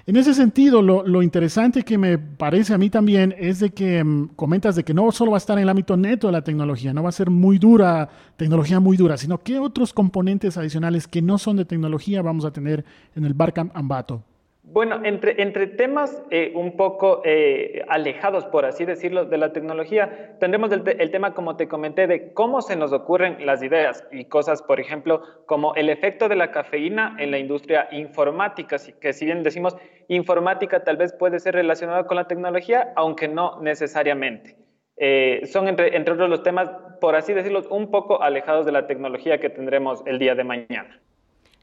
En 0.07 0.15
ese 0.15 0.33
sentido, 0.33 0.81
lo, 0.81 1.21
interesante 1.21 1.83
que 1.83 1.97
me 1.97 2.17
parece 2.17 2.73
a 2.73 2.77
mí 2.77 2.89
también 2.89 3.35
es 3.37 3.59
de 3.59 3.71
que 3.71 4.01
mm, 4.01 4.35
comentas 4.37 4.77
de 4.77 4.85
que 4.85 4.93
no 4.93 5.11
solo 5.11 5.31
va 5.31 5.37
a 5.37 5.39
estar 5.39 5.57
en 5.57 5.63
el 5.63 5.69
ámbito 5.69 5.97
neto 5.97 6.27
de 6.27 6.33
la 6.33 6.43
tecnología, 6.43 6.93
no 6.93 7.03
va 7.03 7.09
a 7.09 7.11
ser 7.11 7.29
muy 7.29 7.59
dura, 7.59 8.07
tecnología 8.37 8.79
muy 8.79 8.95
dura, 8.95 9.17
sino 9.17 9.43
que 9.43 9.59
otros 9.59 9.91
componentes 9.91 10.55
adicionales 10.55 11.09
que 11.09 11.21
no 11.21 11.37
son 11.37 11.57
de 11.57 11.65
tecnología 11.65 12.21
vamos 12.21 12.45
a 12.45 12.51
tener 12.51 12.85
en 13.15 13.25
el 13.25 13.33
Barcamp 13.33 13.75
Ambato. 13.75 14.23
Bueno, 14.67 15.01
entre, 15.03 15.41
entre 15.41 15.67
temas 15.67 16.23
eh, 16.31 16.51
un 16.55 16.75
poco 16.75 17.21
eh, 17.23 17.85
alejados, 17.87 18.45
por 18.45 18.65
así 18.65 18.83
decirlo, 18.83 19.25
de 19.25 19.37
la 19.37 19.53
tecnología, 19.53 20.35
tendremos 20.39 20.71
el, 20.71 20.83
el, 20.99 21.11
tema, 21.11 21.35
como 21.35 21.55
te 21.55 21.67
comenté, 21.67 22.07
de 22.07 22.33
cómo 22.33 22.61
se 22.61 22.75
nos 22.75 22.91
ocurren 22.91 23.45
las 23.45 23.61
ideas 23.61 24.03
y 24.11 24.25
cosas, 24.25 24.63
por 24.63 24.79
ejemplo, 24.79 25.21
como 25.45 25.75
el 25.75 25.89
efecto 25.89 26.27
de 26.27 26.35
la 26.35 26.51
cafeína 26.51 27.15
en 27.19 27.29
la 27.29 27.37
industria 27.37 27.87
informática, 27.91 28.77
que 28.99 29.13
si 29.13 29.25
bien 29.25 29.43
decimos 29.43 29.77
informática 30.07 30.83
tal 30.83 30.97
vez 30.97 31.13
puede 31.13 31.39
ser 31.39 31.53
relacionada 31.53 32.05
con 32.05 32.17
la 32.17 32.27
tecnología, 32.27 32.91
aunque 32.95 33.27
no 33.27 33.61
necesariamente. 33.61 34.57
Eh, 34.97 35.41
son, 35.45 35.67
entre, 35.67 35.95
entre 35.95 36.13
otros, 36.15 36.29
los 36.29 36.41
temas, 36.41 36.71
por 36.99 37.15
así 37.15 37.33
decirlo, 37.33 37.61
un 37.69 37.91
poco 37.91 38.21
alejados 38.21 38.65
de 38.65 38.71
la 38.71 38.87
tecnología 38.87 39.39
que 39.39 39.49
tendremos 39.49 40.01
el 40.07 40.17
día 40.17 40.33
de 40.33 40.43
mañana. 40.43 41.01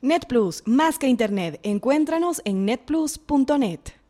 NetPlus, 0.03 0.65
más 0.67 0.99
que 0.99 1.07
Internet. 1.07 1.61
Encuéntranos 1.63 2.43
en 2.45 2.65
netplus.net. 2.65 4.02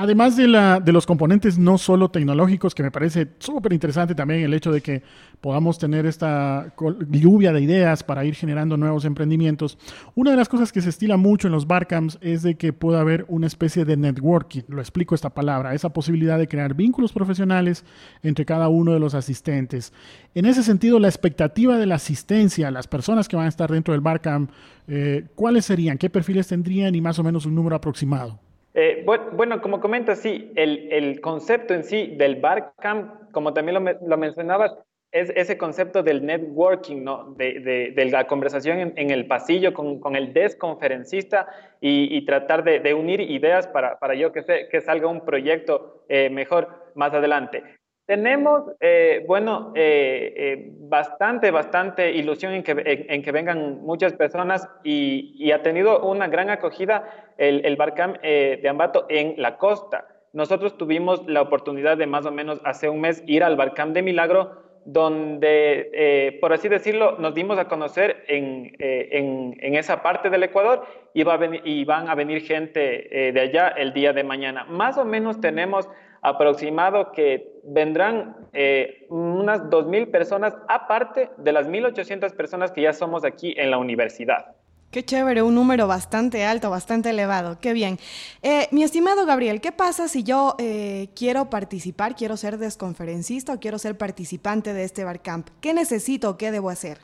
Además 0.00 0.36
de, 0.36 0.46
la, 0.46 0.78
de 0.78 0.92
los 0.92 1.06
componentes 1.06 1.58
no 1.58 1.76
solo 1.76 2.08
tecnológicos, 2.08 2.72
que 2.72 2.84
me 2.84 2.92
parece 2.92 3.30
súper 3.40 3.72
interesante 3.72 4.14
también 4.14 4.42
el 4.42 4.54
hecho 4.54 4.70
de 4.70 4.80
que 4.80 5.02
podamos 5.40 5.76
tener 5.76 6.06
esta 6.06 6.72
lluvia 7.10 7.52
de 7.52 7.62
ideas 7.62 8.04
para 8.04 8.24
ir 8.24 8.36
generando 8.36 8.76
nuevos 8.76 9.04
emprendimientos, 9.04 9.76
una 10.14 10.30
de 10.30 10.36
las 10.36 10.48
cosas 10.48 10.70
que 10.70 10.82
se 10.82 10.90
estila 10.90 11.16
mucho 11.16 11.48
en 11.48 11.52
los 11.52 11.66
barcamps 11.66 12.16
es 12.20 12.44
de 12.44 12.54
que 12.54 12.72
pueda 12.72 13.00
haber 13.00 13.24
una 13.26 13.48
especie 13.48 13.84
de 13.84 13.96
networking, 13.96 14.62
lo 14.68 14.80
explico 14.80 15.16
esta 15.16 15.30
palabra, 15.30 15.74
esa 15.74 15.92
posibilidad 15.92 16.38
de 16.38 16.46
crear 16.46 16.74
vínculos 16.74 17.12
profesionales 17.12 17.84
entre 18.22 18.44
cada 18.44 18.68
uno 18.68 18.92
de 18.92 19.00
los 19.00 19.14
asistentes. 19.14 19.92
En 20.32 20.46
ese 20.46 20.62
sentido, 20.62 21.00
la 21.00 21.08
expectativa 21.08 21.76
de 21.76 21.86
la 21.86 21.96
asistencia, 21.96 22.70
las 22.70 22.86
personas 22.86 23.26
que 23.26 23.34
van 23.34 23.46
a 23.46 23.48
estar 23.48 23.68
dentro 23.68 23.94
del 23.94 24.00
barcamp, 24.00 24.48
eh, 24.86 25.26
¿cuáles 25.34 25.64
serían? 25.64 25.98
¿Qué 25.98 26.08
perfiles 26.08 26.46
tendrían 26.46 26.94
y 26.94 27.00
más 27.00 27.18
o 27.18 27.24
menos 27.24 27.46
un 27.46 27.56
número 27.56 27.74
aproximado? 27.74 28.38
Eh, 28.74 29.04
bueno, 29.04 29.60
como 29.60 29.80
comentas, 29.80 30.20
sí, 30.20 30.52
el, 30.54 31.20
concepto 31.20 31.74
en 31.74 31.84
sí 31.84 32.14
del 32.16 32.36
Barcamp, 32.36 33.30
como 33.32 33.52
también 33.52 33.98
lo, 34.00 34.16
mencionabas, 34.16 34.76
es 35.10 35.32
ese 35.36 35.56
concepto 35.56 36.02
del 36.02 36.24
networking, 36.24 37.02
¿no? 37.02 37.34
de, 37.34 38.08
la 38.10 38.26
conversación 38.26 38.92
en, 38.94 39.10
el 39.10 39.26
pasillo 39.26 39.72
con, 39.72 40.16
el 40.16 40.32
desconferencista 40.34 41.48
y, 41.80 42.24
tratar 42.26 42.62
de, 42.62 42.94
unir 42.94 43.20
ideas 43.20 43.66
para, 43.68 43.98
para 43.98 44.14
yo 44.14 44.32
que, 44.32 44.42
sé, 44.42 44.68
que 44.70 44.80
salga 44.80 45.08
un 45.08 45.24
proyecto 45.24 46.04
eh, 46.08 46.28
mejor 46.30 46.92
más 46.94 47.14
adelante. 47.14 47.77
Tenemos, 48.08 48.62
eh, 48.80 49.22
bueno, 49.26 49.70
eh, 49.74 50.32
eh, 50.34 50.72
bastante, 50.78 51.50
bastante 51.50 52.10
ilusión 52.10 52.54
en 52.54 52.62
que, 52.62 52.72
en, 53.06 53.22
que, 53.22 53.32
vengan 53.32 53.82
muchas 53.82 54.14
personas 54.14 54.66
y, 54.82 55.52
ha 55.52 55.60
tenido 55.60 56.00
una 56.00 56.26
gran 56.26 56.48
acogida 56.48 57.34
el, 57.36 57.66
el 57.66 57.76
Barcam 57.76 58.14
de 58.22 58.66
Ambato 58.66 59.04
en 59.10 59.34
la 59.36 59.58
costa. 59.58 60.06
Nosotros 60.32 60.78
tuvimos 60.78 61.28
la 61.28 61.42
oportunidad 61.42 61.98
de 61.98 62.06
más 62.06 62.24
o 62.24 62.32
menos 62.32 62.62
hace 62.64 62.88
un 62.88 63.02
mes 63.02 63.22
ir 63.26 63.44
al 63.44 63.56
Barcam 63.56 63.92
de 63.92 64.00
Milagro, 64.00 64.52
donde, 64.86 66.38
por 66.40 66.54
así 66.54 66.70
decirlo, 66.70 67.18
nos 67.18 67.34
dimos 67.34 67.58
a 67.58 67.68
conocer 67.68 68.24
en, 68.26 68.74
en, 68.78 69.74
esa 69.74 70.02
parte 70.02 70.30
del 70.30 70.44
Ecuador 70.44 70.86
y, 71.12 71.24
va 71.24 71.38
y 71.62 71.84
van 71.84 72.08
a 72.08 72.14
venir 72.14 72.40
gente 72.40 73.30
de 73.34 73.38
allá 73.38 73.68
el 73.68 73.92
día 73.92 74.14
de 74.14 74.24
mañana. 74.24 74.64
Más 74.64 74.96
o 74.96 75.04
menos 75.04 75.42
tenemos 75.42 75.90
aproximado 76.22 77.12
que 77.12 77.60
vendrán 77.64 78.36
eh, 78.52 79.06
unas 79.08 79.62
2.000 79.64 80.10
personas 80.10 80.54
aparte 80.68 81.30
de 81.36 81.52
las 81.52 81.68
1.800 81.68 82.34
personas 82.34 82.72
que 82.72 82.82
ya 82.82 82.92
somos 82.92 83.24
aquí 83.24 83.54
en 83.56 83.70
la 83.70 83.78
universidad. 83.78 84.54
Qué 84.90 85.04
chévere, 85.04 85.42
un 85.42 85.54
número 85.54 85.86
bastante 85.86 86.44
alto, 86.44 86.70
bastante 86.70 87.10
elevado, 87.10 87.58
qué 87.60 87.74
bien. 87.74 87.98
Eh, 88.42 88.68
mi 88.70 88.82
estimado 88.82 89.26
Gabriel, 89.26 89.60
¿qué 89.60 89.70
pasa 89.70 90.08
si 90.08 90.24
yo 90.24 90.54
eh, 90.58 91.08
quiero 91.14 91.50
participar, 91.50 92.16
quiero 92.16 92.38
ser 92.38 92.56
desconferencista 92.56 93.52
o 93.52 93.60
quiero 93.60 93.78
ser 93.78 93.98
participante 93.98 94.72
de 94.72 94.84
este 94.84 95.04
Barcamp? 95.04 95.48
¿Qué 95.60 95.74
necesito 95.74 96.30
o 96.30 96.38
qué 96.38 96.50
debo 96.50 96.70
hacer? 96.70 96.98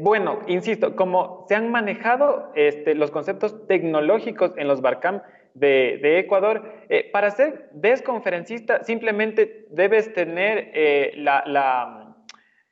bueno, 0.00 0.40
insisto, 0.48 0.96
como 0.96 1.46
se 1.48 1.54
han 1.54 1.70
manejado 1.70 2.50
este, 2.56 2.96
los 2.96 3.12
conceptos 3.12 3.64
tecnológicos 3.68 4.50
en 4.56 4.66
los 4.66 4.80
Barcamp, 4.80 5.22
de, 5.56 6.18
Ecuador. 6.18 6.62
Eh, 6.88 7.10
para 7.12 7.30
ser 7.30 7.70
desconferencista 7.72 8.84
simplemente 8.84 9.66
debes 9.70 10.12
tener 10.12 10.70
eh, 10.74 11.12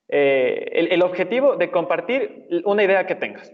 eh, 0.09 0.89
el, 0.91 1.03
objetivo 1.03 1.57
de 1.57 1.71
compartir 1.71 2.47
una 2.65 2.85
idea 2.85 3.07
que 3.07 3.15
tengas. 3.15 3.53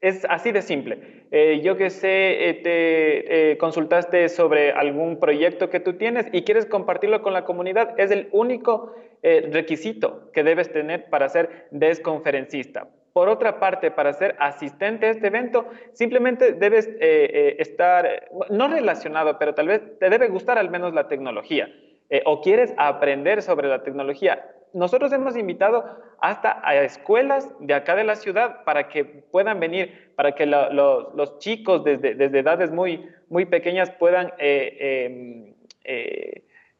Es 0.00 0.24
así 0.28 0.52
de 0.52 0.60
simple. 0.60 1.24
yo 1.62 1.76
que 1.76 1.88
sé, 1.90 2.60
te 2.62 3.56
consultaste 3.58 4.28
sobre 4.28 4.72
algún 4.72 5.18
proyecto 5.18 5.70
que 5.70 5.80
tú 5.80 5.94
tienes 5.94 6.26
y 6.32 6.42
quieres 6.42 6.66
compartirlo 6.66 7.22
con 7.22 7.32
la 7.32 7.44
comunidad, 7.44 7.98
es 7.98 8.10
el 8.10 8.28
único 8.30 8.94
requisito 9.22 10.30
que 10.32 10.44
debes 10.44 10.70
tener 10.70 11.08
para 11.08 11.30
ser 11.30 11.66
desconferencista. 11.70 12.88
Por 13.16 13.30
otra 13.30 13.58
parte, 13.58 13.90
para 13.90 14.12
ser 14.12 14.36
asistente 14.38 15.06
a 15.06 15.10
este 15.10 15.28
evento, 15.28 15.64
simplemente 15.94 16.52
debes 16.52 16.86
eh, 16.86 16.98
eh, 17.00 17.56
estar, 17.60 18.28
no 18.50 18.68
relacionado, 18.68 19.38
pero 19.38 19.54
tal 19.54 19.68
vez 19.68 19.98
te 19.98 20.10
debe 20.10 20.28
gustar 20.28 20.58
al 20.58 20.68
menos 20.68 20.92
la 20.92 21.08
tecnología 21.08 21.66
eh, 22.10 22.20
o 22.26 22.42
quieres 22.42 22.74
aprender 22.76 23.40
sobre 23.40 23.68
la 23.68 23.82
tecnología. 23.82 24.46
Nosotros 24.74 25.10
hemos 25.14 25.34
invitado 25.34 25.82
hasta 26.20 26.60
a 26.62 26.74
escuelas 26.82 27.48
de 27.58 27.72
acá 27.72 27.96
de 27.96 28.04
la 28.04 28.16
ciudad 28.16 28.64
para 28.64 28.88
que 28.88 29.06
puedan 29.06 29.60
venir, 29.60 30.12
para 30.14 30.32
que 30.32 30.44
los 30.44 31.38
chicos 31.38 31.84
desde, 31.84 32.16
desde, 32.16 32.40
edades 32.40 32.70
muy, 32.70 33.08
muy 33.30 33.46
pequeñas 33.46 33.90
puedan 33.92 34.34
em, 34.36 35.54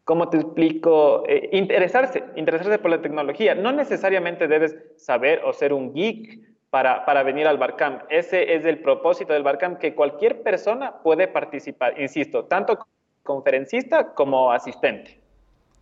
¿cómo 0.06 0.30
te 0.30 0.38
explico? 0.38 1.24
Eh, 1.28 1.50
interesarse, 1.52 2.22
interesarse 2.36 2.78
por 2.78 2.90
la 2.90 3.02
tecnología. 3.02 3.54
No 3.54 3.72
necesariamente 3.72 4.48
debes 4.48 4.76
saber 4.96 5.42
o 5.44 5.52
ser 5.52 5.72
un 5.72 5.92
geek 5.92 6.38
para, 6.70 7.04
para 7.04 7.24
venir 7.24 7.46
al 7.46 7.58
Barcamp. 7.58 8.02
Ese 8.08 8.54
es 8.54 8.64
el 8.64 8.78
propósito 8.78 9.32
del 9.32 9.42
Barcamp, 9.42 9.78
que 9.78 9.94
cualquier 9.94 10.42
persona 10.42 11.02
puede 11.02 11.26
participar, 11.26 12.00
insisto, 12.00 12.44
tanto 12.44 12.86
conferencista 13.24 14.14
como 14.14 14.52
asistente. 14.52 15.20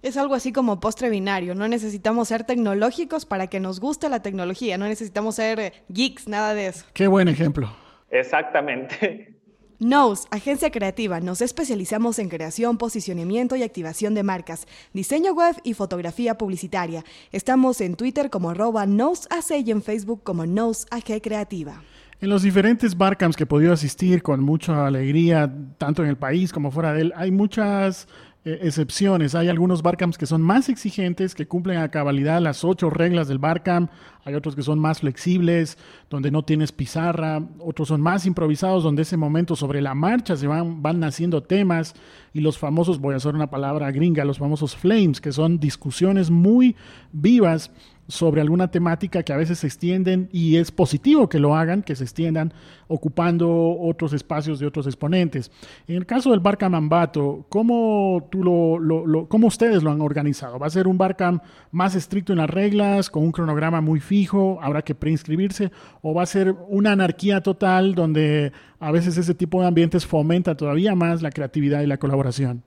Es 0.03 0.17
algo 0.17 0.35
así 0.35 0.53
como 0.53 0.81
postre 0.81 1.11
binario, 1.11 1.55
no 1.55 1.69
necesitamos 1.69 2.29
ser 2.29 2.45
tecnológicos 2.45 3.27
para 3.27 3.47
que 3.47 3.61
nos 3.61 3.79
guste 3.79 4.09
la 4.09 4.21
tecnología, 4.21 4.79
no 4.79 4.87
necesitamos 4.87 5.35
ser 5.35 5.61
eh, 5.61 5.73
geeks, 5.89 6.29
nada 6.29 6.55
de 6.55 6.69
eso. 6.69 6.87
Qué 6.95 7.07
buen 7.09 7.29
ejemplo. 7.29 7.69
Exactamente. 8.11 9.34
Nose, 9.79 10.27
agencia 10.31 10.71
creativa. 10.71 11.21
Nos 11.21 11.41
especializamos 11.41 12.19
en 12.19 12.29
creación, 12.29 12.79
posicionamiento 12.79 13.57
y 13.57 13.63
activación 13.63 14.15
de 14.15 14.23
marcas, 14.23 14.67
diseño 14.93 15.33
web 15.35 15.57
y 15.65 15.75
fotografía 15.75 16.39
publicitaria. 16.39 17.05
Estamos 17.33 17.81
en 17.81 17.97
Twitter 17.97 18.31
como 18.31 18.51
arroba 18.51 18.87
NoseAC 18.87 19.67
y 19.67 19.71
en 19.71 19.83
Facebook 19.83 20.23
como 20.23 20.47
NoseAG 20.47 21.21
Creativa. 21.23 21.83
En 22.21 22.31
los 22.31 22.43
diferentes 22.43 22.97
barcamps 22.97 23.37
que 23.37 23.43
he 23.43 23.47
podido 23.47 23.73
asistir 23.73 24.23
con 24.23 24.41
mucha 24.41 24.87
alegría, 24.87 25.53
tanto 25.77 26.03
en 26.03 26.09
el 26.09 26.17
país 26.17 26.53
como 26.53 26.71
fuera 26.71 26.95
de 26.95 27.03
él, 27.03 27.13
hay 27.17 27.31
muchas 27.31 28.09
eh, 28.47 28.59
excepciones. 28.63 29.35
Hay 29.35 29.49
algunos 29.49 29.81
barcamps 29.81 30.19
que 30.19 30.27
son 30.27 30.43
más 30.43 30.69
exigentes, 30.69 31.35
que 31.35 31.49
cumplen 31.49 31.79
a 31.79 31.91
cabalidad 31.91 32.43
las 32.43 32.63
ocho 32.63 32.91
reglas 32.91 33.27
del 33.27 33.39
barcamp. 33.39 33.91
Hay 34.25 34.35
otros 34.35 34.55
que 34.55 34.63
son 34.63 34.79
más 34.79 35.01
flexibles, 35.01 35.79
donde 36.11 36.31
no 36.31 36.45
tienes 36.45 36.71
pizarra. 36.71 37.43
Otros 37.59 37.89
son 37.89 38.03
más 38.03 38.27
improvisados, 38.27 38.83
donde 38.83 39.01
ese 39.03 39.17
momento 39.17 39.57
sobre 39.57 39.81
la 39.81 39.95
marcha 39.95 40.37
se 40.37 40.47
van, 40.47 40.83
van 40.83 41.01
naciendo 41.01 41.43
temas. 41.43 41.95
Y 42.35 42.41
los 42.41 42.59
famosos, 42.59 43.01
voy 43.01 43.15
a 43.15 43.17
hacer 43.17 43.35
una 43.35 43.49
palabra 43.49 43.91
gringa, 43.93 44.27
los 44.27 44.39
famosos 44.39 44.77
flames, 44.77 45.23
que 45.23 45.33
son 45.33 45.59
discusiones 45.59 46.31
muy 46.31 46.77
vivas 47.13 47.71
sobre 48.09 48.41
alguna 48.41 48.71
temática 48.71 49.23
que 49.23 49.33
a 49.33 49.37
veces 49.37 49.61
se 49.61 49.67
extienden 49.67 50.29
y 50.33 50.57
es 50.57 50.71
positivo 50.71 51.29
que 51.29 51.39
lo 51.39 51.57
hagan, 51.57 51.83
que 51.83 51.97
se 51.97 52.05
extiendan 52.05 52.53
ocupando 52.87 53.79
otros 53.81 54.13
espacios 54.13 54.59
de 54.59 54.67
otros 54.67 54.87
exponentes. 54.87 55.51
En 55.89 55.97
el 55.97 56.07
caso 56.07 56.31
del 56.31 56.41
Barcam 56.41 56.75
Ambato, 56.75 57.47
¿cómo, 57.49 58.29
tú 58.31 58.43
lo, 58.43 59.29
¿cómo 59.29 59.47
ustedes 59.47 59.83
lo 59.83 59.91
han 59.91 60.01
organizado? 60.01 60.59
¿Va 60.59 60.67
a 60.67 60.71
ser 60.71 60.87
un 60.87 60.99
Barcam 60.99 61.41
más 61.71 61.95
estricto 61.95 62.33
en 62.33 62.39
las 62.39 62.51
reglas, 62.51 63.11
con 63.11 63.23
un 63.23 63.33
cronograma 63.33 63.81
muy 63.81 64.01
fijo, 64.01 64.59
habrá 64.63 64.83
que 64.83 64.95
preinscribirse, 64.95 65.71
o 66.03 66.15
va 66.15 66.23
a 66.23 66.27
ser 66.27 66.55
una 66.69 66.93
anarquía 66.93 67.43
total 67.43 67.95
donde 67.95 68.53
a 68.79 68.91
veces 68.91 69.17
ese 69.17 69.35
tipo 69.35 69.61
de 69.61 69.69
ambientes 69.69 70.07
fomenta 70.07 70.57
todavía 70.57 70.95
más 70.95 71.23
la 71.23 71.31
creatividad 71.31 71.81
y 71.81 71.87
la 71.87 71.99
colaboración? 71.99 72.63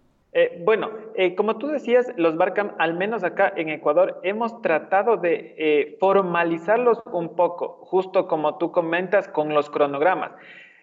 Eh, 0.57 0.61
bueno, 0.63 0.89
eh, 1.15 1.35
como 1.35 1.57
tú 1.57 1.67
decías, 1.67 2.11
los 2.17 2.35
Barcam, 2.35 2.71
al 2.79 2.95
menos 2.95 3.23
acá 3.23 3.53
en 3.55 3.69
Ecuador, 3.69 4.19
hemos 4.23 4.61
tratado 4.61 5.17
de 5.17 5.55
eh, 5.57 5.97
formalizarlos 5.99 7.01
un 7.11 7.35
poco, 7.35 7.79
justo 7.83 8.27
como 8.27 8.57
tú 8.57 8.71
comentas 8.71 9.27
con 9.27 9.53
los 9.53 9.69
cronogramas. 9.69 10.31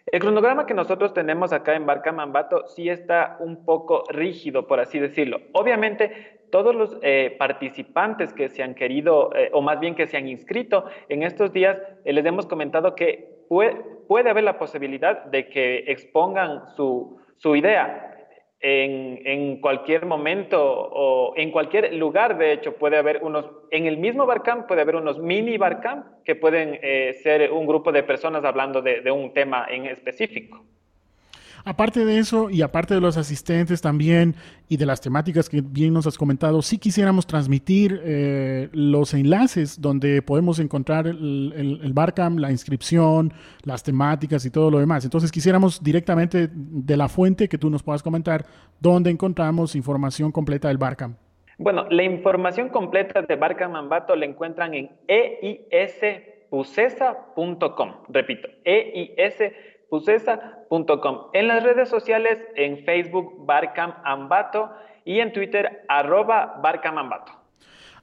El 0.07 0.21
cronograma 0.21 0.67
que 0.67 0.75
nosotros 0.75 1.15
tenemos 1.15 1.53
acá 1.53 1.75
en 1.75 1.87
Barcam 1.87 2.21
Ambato 2.21 2.67
sí 2.67 2.89
está 2.89 3.37
un 3.41 3.65
poco 3.65 4.05
rígido, 4.11 4.67
por 4.67 4.79
así 4.79 4.99
decirlo. 4.99 5.41
Obviamente, 5.53 6.41
todos 6.51 6.75
los 6.75 6.99
participantes 7.39 8.35
que 8.35 8.51
se 8.51 8.63
han 8.63 8.75
querido, 8.75 9.31
o 9.53 9.63
más 9.63 9.81
bien 9.81 9.95
que 9.95 10.07
se 10.07 10.19
han 10.19 10.29
inscrito 10.29 10.85
en 11.09 11.23
estos 11.23 11.55
días, 11.55 11.81
les 12.05 12.25
hemos 12.27 12.47
comentado 12.47 12.95
que 12.95 13.47
puede, 13.49 14.29
haber 14.29 14.45
la 14.45 14.59
posibilidad 14.59 15.25
de 15.25 15.49
que 15.49 15.85
expongan 15.87 16.67
su 16.77 17.57
idea 17.57 18.14
en, 18.67 19.61
cualquier 19.61 20.07
momento 20.07 20.59
o 20.63 21.35
en 21.37 21.51
cualquier 21.51 21.93
lugar, 21.95 22.39
de 22.39 22.53
hecho, 22.53 22.77
puede 22.77 22.97
haber 22.97 23.23
unos, 23.23 23.51
en 23.71 23.87
el 23.87 23.99
mismo 23.99 24.25
Barcamp 24.25 24.67
puede 24.67 24.81
haber 24.81 24.97
unos 24.97 25.19
mini 25.19 25.59
Barcamp 25.59 26.07
que 26.25 26.35
pueden 26.35 26.79
eh, 26.83 27.13
ser 27.23 27.53
un 27.53 27.67
grupo 27.67 27.93
de 27.93 28.03
personas 28.03 28.45
hablando 28.45 28.81
de 28.81 29.11
un 29.11 29.35
tema 29.35 29.67
en 29.69 29.85
específico. 29.87 30.65
Aparte 31.67 32.05
de 32.05 32.19
eso, 32.19 32.51
y 32.51 32.61
aparte 32.61 32.93
de 32.93 33.01
los 33.01 33.17
asistentes 33.17 33.81
también, 33.81 34.35
y 34.69 34.77
de 34.77 34.85
las 34.85 35.01
temáticas 35.01 35.49
que 35.49 35.63
bien 35.63 35.95
nos 35.95 36.07
has 36.07 36.19
comentado, 36.19 36.61
sí 36.61 36.77
quisiéramos 36.77 37.27
transmitir 37.27 38.03
eh, 38.05 38.69
los 38.73 39.15
enlaces 39.15 39.81
donde 39.81 40.21
podemos 40.21 40.59
encontrar 40.59 41.07
el, 41.07 41.91
Barcam, 41.95 42.37
la 42.37 42.51
inscripción, 42.51 43.33
las 43.63 43.83
temáticas 43.83 44.45
y 44.45 44.51
todo 44.51 44.71
lo 44.71 44.79
demás. 44.79 45.05
Entonces 45.05 45.33
quisiéramos 45.33 45.83
directamente 45.83 46.51
de 46.53 46.97
la 46.99 47.09
fuente 47.09 47.49
que 47.49 47.57
tú 47.57 47.71
nos 47.71 47.83
puedas 47.83 48.03
comentar 48.03 48.45
dónde 48.79 49.11
encontramos 49.11 49.75
información 49.75 50.33
completa 50.33 50.69
del 50.69 50.77
Barcam. 50.77 51.17
Bueno, 51.57 51.87
la 51.89 52.03
información 52.03 52.69
completa 52.69 53.23
de 53.23 53.37
Barcam 53.37 53.75
Ambato 53.75 54.15
la 54.17 54.27
encuentran 54.27 54.75
en 54.75 54.91
eispusesa.com. 55.09 57.93
Repito, 58.09 58.49
eispusesa.com 59.93 61.19
en 61.33 61.49
las 61.49 61.63
redes 61.63 61.89
sociales, 61.89 62.39
en 62.57 62.85
Facebook, 62.85 63.47
Barcam 63.47 63.95
Ambato 64.05 64.71
y 65.05 65.21
en 65.21 65.33
Twitter, 65.33 65.85
arroba 65.89 66.61
Barcam 66.63 66.99
Ambato. 66.99 67.33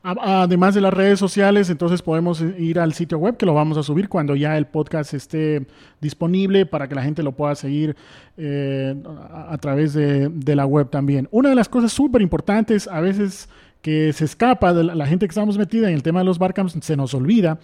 Además 0.04 0.74
de 0.74 0.82
las 0.82 0.92
redes 0.92 1.20
sociales, 1.20 1.70
entonces 1.70 2.02
podemos 2.02 2.42
ir 2.42 2.80
al 2.80 2.94
sitio 2.94 3.20
web 3.20 3.38
que 3.38 3.46
lo 3.46 3.54
vamos 3.54 3.78
a 3.78 3.84
subir 3.84 4.10
cuando 4.10 4.36
ya 4.36 4.58
el 4.58 4.66
podcast 4.66 5.14
esté 5.14 5.68
disponible 6.00 6.66
para 6.66 6.88
que 6.88 6.96
la 6.96 7.04
gente 7.04 7.22
lo 7.22 7.34
pueda 7.34 7.54
seguir 7.54 7.96
eh, 8.36 8.96
a, 9.32 9.56
través 9.60 9.94
de, 9.94 10.56
la 10.56 10.66
web 10.66 10.90
también. 10.90 11.28
Una 11.30 11.50
de 11.50 11.56
las 11.56 11.70
cosas 11.70 11.92
súper 11.92 12.24
importantes, 12.24 12.88
a 12.88 13.00
veces 13.00 13.48
que 13.84 14.12
se 14.14 14.26
escapa 14.26 14.74
de 14.74 14.86
la, 14.86 15.06
gente 15.06 15.28
que 15.28 15.32
estamos 15.32 15.56
metida 15.60 15.88
en 15.88 15.94
el 15.94 16.02
tema 16.02 16.22
de 16.22 16.26
los 16.26 16.40
barcams, 16.40 16.76
se 16.82 16.98
nos 16.98 17.14
olvida, 17.14 17.60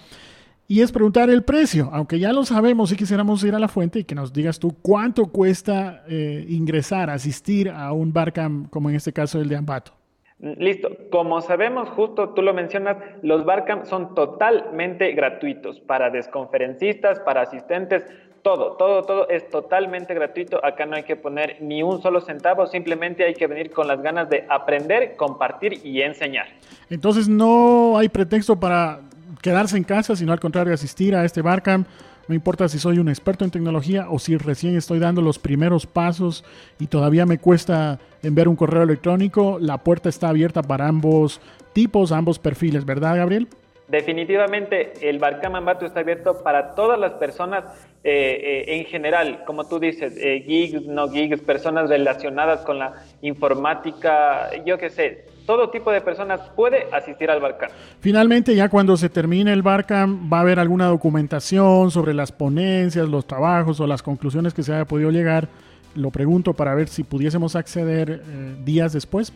y 0.68 0.82
es 0.82 0.92
preguntar 0.92 1.30
el 1.30 1.44
precio, 1.44 1.90
aunque 1.94 2.20
ya 2.20 2.34
lo 2.34 2.44
sabemos 2.44 2.92
y 2.92 2.98
quisiéramos 2.98 3.44
ir 3.44 3.56
a 3.56 3.60
la 3.60 3.70
fuente 3.70 4.00
y 4.00 4.04
que 4.04 4.16
nos 4.16 4.34
digas 4.34 4.60
tú 4.60 4.76
cuánto 4.82 5.28
cuesta 5.28 6.04
eh, 6.10 6.46
ingresar, 6.50 7.10
asistir 7.10 7.70
a 7.70 7.94
un 7.94 8.12
barcamp 8.12 8.70
como 8.70 8.90
en 8.90 8.98
este 8.98 9.14
caso 9.14 9.40
el 9.40 9.48
de 9.48 9.56
Ambato. 9.56 9.94
Listo, 10.40 10.90
como 11.10 11.42
sabemos, 11.42 11.90
justo 11.90 12.30
tú 12.30 12.44
lo 12.44 12.54
mencionas, 12.54 12.98
los 13.24 13.44
barcamp 13.44 13.86
son 13.86 14.14
totalmente 14.14 15.14
gratuitos 15.14 15.80
para 15.80 16.12
desconferencistas, 16.12 17.20
para 17.22 17.42
asistentes, 17.42 18.04
todo, 18.44 18.74
todo, 18.74 19.04
todo 19.04 19.30
es 19.30 19.50
totalmente 19.50 20.14
gratuito. 20.14 20.64
Acá 20.64 20.86
no 20.86 20.96
hay 20.96 21.04
que 21.04 21.16
poner 21.16 21.58
ni 21.60 21.82
un 21.82 22.02
solo 22.02 22.22
centavo, 22.22 22.68
simplemente 22.68 23.24
hay 23.24 23.34
que 23.34 23.48
venir 23.48 23.72
con 23.72 23.88
las 23.88 24.02
ganas 24.02 24.30
de 24.30 24.46
aprender, 24.48 25.16
compartir 25.16 25.80
y 25.84 26.02
enseñar. 26.02 26.48
Entonces 26.90 27.28
no 27.28 27.98
hay 27.98 28.08
pretexto 28.08 28.60
para 28.60 29.02
quedarse 29.42 29.78
en 29.78 29.84
casa, 29.84 30.16
sino 30.16 30.34
al 30.34 30.40
contrario, 30.40 30.74
asistir 30.74 31.16
a 31.16 31.26
este 31.26 31.42
Barcamp. 31.42 31.88
No 32.28 32.36
importa 32.36 32.68
si 32.68 32.78
soy 32.78 33.00
un 33.00 33.08
experto 33.08 33.46
en 33.46 33.52
tecnología 33.52 34.08
o 34.10 34.20
si 34.20 34.36
recién 34.36 34.76
estoy 34.76 35.00
dando 35.00 35.22
los 35.22 35.40
primeros 35.40 35.86
pasos 35.86 36.44
y 36.78 36.88
todavía 36.88 37.26
me 37.26 37.38
cuesta 37.38 38.00
enviar 38.22 38.50
un 38.50 38.58
correo 38.58 38.84
electrónico, 38.84 39.58
la 39.62 39.78
puerta 39.78 40.10
está 40.10 40.28
abierta 40.30 40.62
para 40.62 40.88
ambos 40.88 41.40
tipos, 41.72 42.12
ambos 42.12 42.38
perfiles, 42.38 42.84
¿verdad, 42.84 43.16
Gabriel? 43.16 43.48
Definitivamente 43.88 45.10
el 45.10 45.18
Barcamp 45.18 45.56
Ambato 45.56 45.86
está 45.86 46.02
abierto 46.02 46.44
para 46.44 46.76
todas 46.76 47.00
las 47.00 47.14
personas 47.14 47.64
eh, 48.04 48.66
eh, 48.68 48.76
en 48.78 48.86
general, 48.86 49.44
como 49.46 49.68
tú 49.68 49.80
dices, 49.80 50.14
eh, 50.18 50.46
no 50.86 51.10
gigs, 51.10 51.42
personas 51.42 51.90
relacionadas 51.90 52.62
con 52.62 52.80
la 52.80 53.06
informática, 53.22 54.50
yo 54.66 54.78
qué 54.78 54.90
sé, 54.90 55.26
todo 55.48 55.70
tipo 55.70 55.92
de 55.92 56.02
personas 56.02 56.42
puede 56.56 56.88
asistir 56.92 57.32
al 57.32 57.40
Barcamp. 57.40 57.72
Finalmente, 58.02 58.54
ya 58.54 58.68
cuando 58.70 58.98
se 58.98 59.10
termine 59.10 59.54
el 59.54 59.64
Barcamp, 59.64 60.32
¿va 60.32 60.40
a 60.40 60.42
haber 60.42 60.60
alguna 60.60 60.88
documentación 60.88 61.90
sobre 61.90 62.14
las 62.14 62.34
ponencias, 62.34 63.08
los 63.08 63.26
trabajos 63.26 63.80
o 63.80 63.88
las 63.88 64.04
conclusiones 64.04 64.54
que 64.54 64.62
se 64.62 64.74
haya 64.74 64.86
podido 64.86 65.10
llegar? 65.10 65.48
Lo 65.96 66.12
pregunto 66.12 66.54
para 66.54 66.76
ver 66.76 66.90
si 66.90 67.04
pudiésemos 67.04 67.56
acceder 67.56 68.22
eh, 68.22 68.56
días 68.64 68.92
después. 68.92 69.34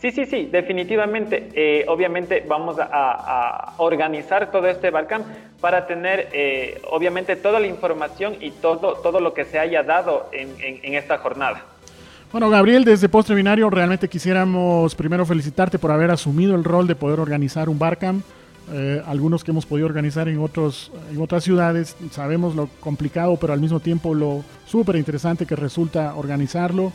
Sí, 0.00 0.10
sí, 0.10 0.26
sí, 0.26 0.48
definitivamente. 0.50 1.50
Eh, 1.54 1.84
obviamente 1.86 2.44
vamos 2.46 2.76
a, 2.80 3.74
organizar 3.76 4.50
todo 4.50 4.66
este 4.66 4.90
Barcamp 4.90 5.24
para 5.60 5.86
tener, 5.86 6.28
eh, 6.32 6.82
obviamente, 6.90 7.36
toda 7.36 7.60
la 7.60 7.68
información 7.68 8.34
y 8.40 8.50
todo, 8.50 8.94
todo 8.94 9.20
lo 9.20 9.32
que 9.32 9.44
se 9.44 9.60
haya 9.60 9.84
dado 9.84 10.28
en 10.32 10.94
esta 10.96 11.18
jornada. 11.18 11.71
Bueno, 12.32 12.48
Gabriel, 12.48 12.82
desde 12.84 13.10
Postre 13.10 13.34
Binario 13.34 13.68
realmente 13.68 14.08
quisiéramos 14.08 14.94
primero 14.94 15.26
felicitarte 15.26 15.78
por 15.78 15.90
haber 15.90 16.10
asumido 16.10 16.54
el 16.54 16.64
rol 16.64 16.86
de 16.86 16.94
poder 16.94 17.20
organizar 17.20 17.68
un 17.68 17.78
Barcamp. 17.78 18.24
eh, 18.72 19.02
algunos 19.06 19.44
que 19.44 19.50
hemos 19.50 19.66
podido 19.66 19.86
organizar 19.86 20.28
en, 20.28 20.38
otros, 20.38 20.90
en 21.12 21.20
otras 21.20 21.44
ciudades, 21.44 21.94
sabemos 22.10 22.54
lo 22.54 22.68
complicado, 22.80 23.36
pero 23.36 23.52
al 23.52 23.60
mismo 23.60 23.80
tiempo 23.80 24.14
lo 24.14 24.42
súper 24.66 24.96
interesante 24.96 25.44
que 25.44 25.56
resulta 25.56 26.14
organizarlo. 26.14 26.90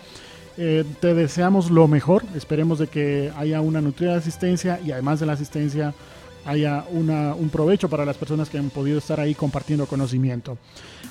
Eh, 0.58 0.84
te 1.02 1.14
deseamos 1.14 1.70
lo 1.70 1.88
mejor, 1.88 2.24
esperemos 2.36 2.80
de 2.80 2.88
que 2.88 3.32
haya 3.38 3.62
una 3.62 3.80
nutrida 3.80 4.16
asistencia 4.16 4.80
y 4.84 4.92
además 4.92 5.20
de 5.20 5.28
la 5.28 5.34
asistencia 5.34 5.94
haya 6.48 6.86
un 6.90 7.50
provecho 7.52 7.90
para 7.90 8.06
las 8.06 8.18
personas 8.18 8.50
que 8.50 8.58
han 8.58 8.70
podido 8.70 8.98
estar 8.98 9.20
ahí 9.20 9.36
compartiendo 9.36 9.86
conocimiento. 9.86 10.58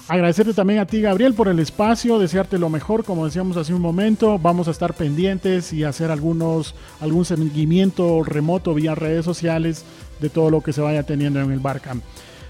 Agradecerte 0.08 0.54
también 0.54 0.80
a 0.80 0.86
ti, 0.86 1.02
Gabriel, 1.02 1.34
por 1.34 1.48
el 1.48 1.58
espacio, 1.58 2.18
desearte 2.18 2.58
lo 2.58 2.70
mejor, 2.70 3.04
como 3.04 3.26
decíamos 3.26 3.56
hace 3.56 3.74
un 3.74 3.82
momento, 3.82 4.38
vamos 4.38 4.66
a 4.66 4.70
estar 4.70 4.94
pendientes 4.94 5.72
y 5.72 5.84
hacer 5.84 6.10
algunos, 6.10 6.74
algún 7.00 7.24
seguimiento 7.24 8.22
remoto 8.24 8.72
vía 8.72 8.94
redes 8.94 9.24
sociales 9.24 9.84
de 10.20 10.30
todo 10.30 10.50
lo 10.50 10.62
que 10.62 10.72
se 10.72 10.80
vaya 10.80 11.02
teniendo 11.02 11.40
en 11.40 11.52
el 11.52 11.60
Barcamp. 11.60 12.02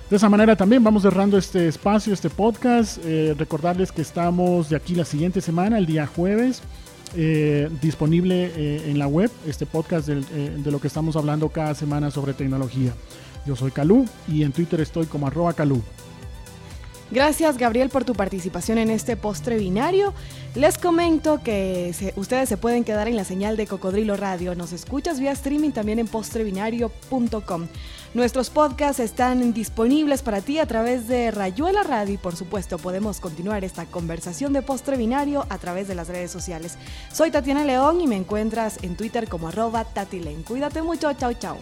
De 0.09 0.17
esa 0.17 0.29
manera 0.29 0.55
también 0.55 0.85
vamos 0.85 1.03
cerrando 1.03 1.37
este 1.37 1.67
espacio, 1.67 2.15
este 2.15 2.31
podcast. 2.31 2.99
Eh, 3.05 3.35
recordarles 3.37 3.91
que 3.91 4.03
estamos 4.03 4.69
de 4.69 4.77
aquí 4.77 4.95
la 4.95 5.05
siguiente 5.05 5.41
semana, 5.41 5.79
el 5.79 5.87
día 5.87 6.07
jueves. 6.07 6.63
Eh, 7.19 7.71
disponible 7.81 8.53
eh, 8.55 8.91
en 8.91 8.99
la 8.99 9.07
web, 9.07 9.31
este 9.47 9.65
podcast 9.65 10.07
de, 10.07 10.21
de, 10.51 10.71
lo 10.71 10.81
que 10.83 10.87
estamos 10.87 11.17
hablando 11.17 11.49
cada 11.49 11.75
semana 11.75 12.11
sobre 12.11 12.35
tecnología. 12.35 12.93
Yo 13.47 13.57
soy 13.57 13.71
Calú 13.71 14.05
y 14.29 14.43
en 14.43 14.53
Twitter 14.53 14.83
estoy 14.83 15.07
como 15.07 15.27
arroba 15.27 15.55
Calú. 15.55 15.83
Gracias 17.11 17.57
Gabriel 17.57 17.89
por 17.89 18.05
tu 18.05 18.15
participación 18.15 18.79
en 18.79 18.91
este 18.91 19.17
postre 19.17 19.57
binario. 19.57 20.13
Les 20.55 20.77
comento 20.77 21.41
que 21.43 22.13
ustedes 22.17 22.49
se 22.49 22.57
pueden 22.57 22.83
quedar 22.83 23.07
en 23.07 23.17
la 23.17 23.25
señal 23.25 23.57
de 23.57 23.67
Cocodrilo 23.67 24.17
Radio. 24.17 24.55
Nos 24.55 24.73
escuchas 24.73 25.21
vía 25.21 25.33
streaming 25.33 25.71
también 25.71 25.99
en 25.99 26.09
postrebinario.com. 26.09 27.69
Nuestros 28.15 28.51
podcasts 28.51 28.99
están 28.99 29.53
disponibles 29.53 30.23
para 30.23 30.41
ti 30.41 30.59
a 30.59 30.67
través 30.67 31.07
de 31.07 31.31
Rayuela 31.31 31.83
Radio 31.83 32.15
y 32.15 32.17
por 32.17 32.35
supuesto 32.35 32.79
podemos 32.79 33.21
continuar 33.21 33.63
esta 33.63 33.85
conversación 33.85 34.53
de 34.53 34.63
postre 34.63 34.97
binario 34.97 35.47
a 35.51 35.59
través 35.59 35.87
de 35.87 35.95
las 35.95 36.09
redes 36.09 36.31
sociales. 36.31 36.79
Soy 37.13 37.31
Tatiana 37.31 37.65
León 37.65 38.01
y 38.01 38.07
me 38.07 38.17
encuentras 38.17 38.79
en 38.83 38.97
Twitter 38.97 39.29
como 39.29 39.49
arroba 39.49 39.85
Tatilen. 39.85 40.43
Cuídate 40.43 40.83
mucho, 40.83 41.13
chao 41.13 41.35
chao. 41.35 41.59